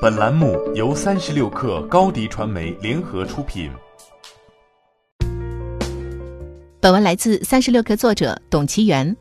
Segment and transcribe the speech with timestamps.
[0.00, 3.70] 本栏目由三十六氪高低传媒联合出品。
[6.80, 9.14] 本文来自三十六氪作者董其元。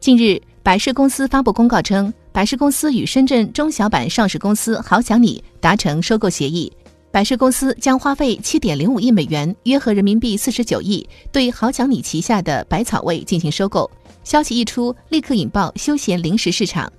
[0.00, 6.72] 近日，百事公司发布公告称，百事公司与深圳中小板上市公司好想你达成收购协议，
[7.12, 13.88] 百事公司将花费七点零五亿美元（约合人民币四十九亿）对好想你旗下的百草味进行收购。
[14.24, 16.92] 消息一出，立刻引爆休闲零食市场。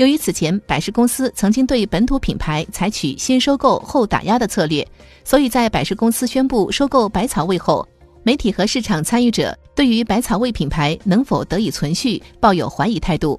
[0.00, 4.86] 由于此前百事公司曾经对本土品牌采取先收购后打压的策略，
[5.24, 7.86] 所以在百事公司宣布收购百草味后，
[8.22, 13.38] 媒体和市场参与者对于百草味品牌能否得以存续抱有怀疑态度。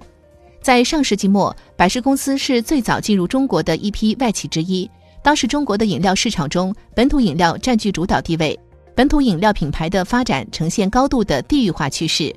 [0.61, 4.87] 在上世纪末，百事公司是最早进入中国的一批外企之一。
[5.23, 8.59] 当时中国的饮料市场中，本土饮料占据主导地位，
[8.95, 12.31] 本土饮料品牌的发展呈现高度的地域化趋势。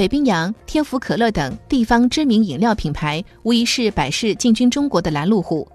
[0.00, 5.70] 北冰洋、天府可乐等地方知名饮料品牌，无疑是百事进军中国的拦路虎。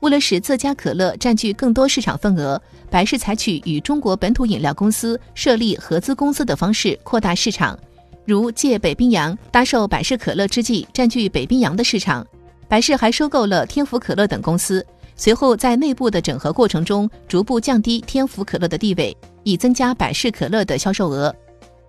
[0.00, 7.78] 为了使自家可乐占据更多市场份额，百事采取与中国本土饮料公司设立合资公司的方式扩大市场，
[8.26, 12.26] 如借北冰洋搭售百事可乐之际占据北冰洋的市场。
[12.68, 14.84] 百事还收购了天府可乐等公司，
[15.16, 21.34] 随后在内部的整合过程中，逐步降低天府可乐的地位，以增加百事可乐的销售额。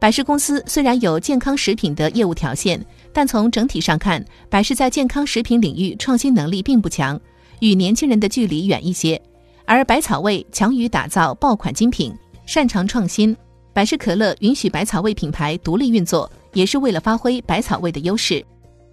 [0.04, 2.78] 百事公司虽然有健康食品的业务条线，
[3.14, 7.18] 但从整体上看，百事在健康食品领域创新能力并不强，
[7.62, 9.18] 与年轻人的距离远一些。
[9.64, 12.14] 而百草味强于打造爆款精品，
[12.46, 13.34] 擅长创新。
[13.72, 18.46] 百事可乐允许百草味品牌独立运作，也是为了发挥百草味的优势。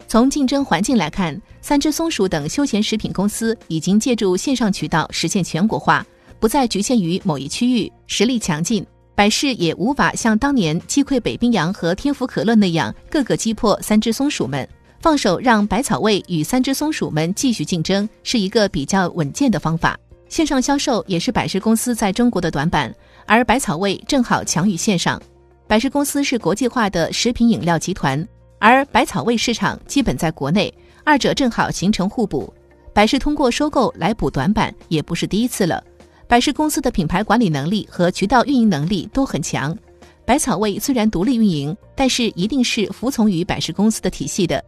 [0.06, 6.06] 从竞争环境来看，三只松鼠等休闲食品公司已经借助线上渠道实现全国化，
[6.38, 8.86] 不再局限于某一区域，实力强劲。
[9.20, 14.66] 百事也无法像当年击溃北冰洋和天府可乐那样，各个击破三只松鼠们，
[14.98, 19.94] 放手让百草味与三只松鼠们继续竞争，是一个比较稳健的方法。
[20.30, 22.90] 线上销售也是百事公司在中国的短板，
[23.26, 25.20] 而百草味正好强于线上。
[25.66, 28.26] 百事公司是国际化的食品饮料集团，
[28.58, 30.72] 而百草味市场基本在国内，
[31.04, 32.50] 二者正好形成互补。
[32.94, 35.84] 百事通过收购来补短板，也不是第一次了。
[36.30, 39.76] 百事公司的品牌管理能力和渠道运营能力都很强。
[40.24, 44.64] 百草味虽然独立运营，但是一定是服从于百事公司的体系的。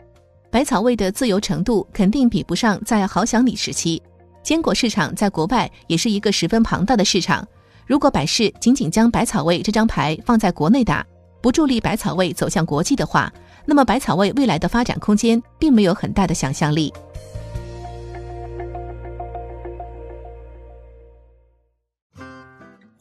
[0.51, 4.03] 百草味的自由程度肯定比不上在好想你时期。
[4.43, 7.47] 坚果市场在国外也是一个十分庞大的市场。
[7.87, 11.07] 如果百事仅仅将百草味这张牌放在国内打，
[11.41, 13.33] 不助力百草味走向国际的话，
[13.65, 16.93] 那么百草味未来的发展空间并没有很大的想象力。